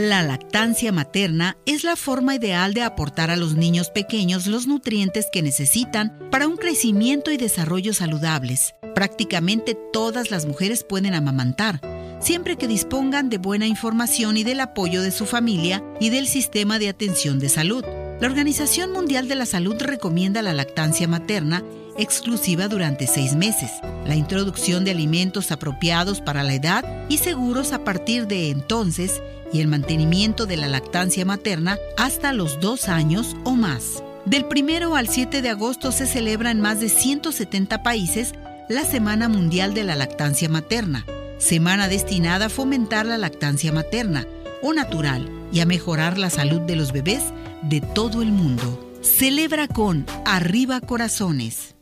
La 0.00 0.22
lactancia 0.22 0.92
materna 0.92 1.58
es 1.66 1.84
la 1.84 1.94
forma 1.94 2.34
ideal 2.34 2.72
de 2.72 2.80
aportar 2.80 3.30
a 3.30 3.36
los 3.36 3.54
niños 3.54 3.90
pequeños 3.90 4.46
los 4.46 4.66
nutrientes 4.66 5.26
que 5.30 5.42
necesitan 5.42 6.18
para 6.30 6.48
un 6.48 6.56
crecimiento 6.56 7.30
y 7.30 7.36
desarrollo 7.36 7.92
saludables. 7.92 8.74
Prácticamente 8.94 9.76
todas 9.92 10.30
las 10.30 10.46
mujeres 10.46 10.84
pueden 10.84 11.12
amamantar, 11.12 11.82
siempre 12.18 12.56
que 12.56 12.66
dispongan 12.66 13.28
de 13.28 13.36
buena 13.36 13.66
información 13.66 14.38
y 14.38 14.42
del 14.42 14.60
apoyo 14.60 15.02
de 15.02 15.10
su 15.10 15.26
familia 15.26 15.84
y 16.00 16.08
del 16.08 16.26
sistema 16.28 16.78
de 16.78 16.88
atención 16.88 17.38
de 17.38 17.50
salud. 17.50 17.84
La 18.22 18.26
Organización 18.26 18.92
Mundial 18.92 19.28
de 19.28 19.34
la 19.34 19.44
Salud 19.44 19.76
recomienda 19.78 20.40
la 20.40 20.54
lactancia 20.54 21.08
materna 21.08 21.62
exclusiva 21.96 22.68
durante 22.68 23.06
seis 23.06 23.34
meses, 23.34 23.70
la 24.06 24.16
introducción 24.16 24.84
de 24.84 24.90
alimentos 24.92 25.52
apropiados 25.52 26.20
para 26.20 26.42
la 26.42 26.54
edad 26.54 26.84
y 27.08 27.18
seguros 27.18 27.72
a 27.72 27.84
partir 27.84 28.26
de 28.26 28.50
entonces 28.50 29.22
y 29.52 29.60
el 29.60 29.68
mantenimiento 29.68 30.46
de 30.46 30.56
la 30.56 30.68
lactancia 30.68 31.24
materna 31.24 31.78
hasta 31.96 32.32
los 32.32 32.60
dos 32.60 32.88
años 32.88 33.36
o 33.44 33.52
más. 33.52 34.02
Del 34.24 34.44
1 34.44 34.94
al 34.94 35.08
7 35.08 35.42
de 35.42 35.48
agosto 35.48 35.92
se 35.92 36.06
celebra 36.06 36.50
en 36.50 36.60
más 36.60 36.80
de 36.80 36.88
170 36.88 37.82
países 37.82 38.34
la 38.68 38.84
Semana 38.84 39.28
Mundial 39.28 39.74
de 39.74 39.82
la 39.82 39.96
Lactancia 39.96 40.48
Materna, 40.48 41.04
semana 41.38 41.88
destinada 41.88 42.46
a 42.46 42.50
fomentar 42.50 43.06
la 43.06 43.18
lactancia 43.18 43.72
materna 43.72 44.26
o 44.62 44.72
natural 44.72 45.28
y 45.52 45.60
a 45.60 45.66
mejorar 45.66 46.18
la 46.18 46.30
salud 46.30 46.60
de 46.60 46.76
los 46.76 46.92
bebés 46.92 47.22
de 47.62 47.80
todo 47.80 48.22
el 48.22 48.30
mundo. 48.30 48.92
Celebra 49.00 49.66
con 49.66 50.06
Arriba 50.24 50.80
Corazones. 50.80 51.74